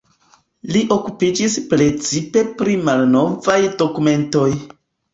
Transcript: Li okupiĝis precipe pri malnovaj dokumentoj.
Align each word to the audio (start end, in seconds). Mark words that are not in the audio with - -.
Li 0.75 0.81
okupiĝis 0.95 1.59
precipe 1.75 2.45
pri 2.57 2.81
malnovaj 2.91 3.63
dokumentoj. 3.87 4.53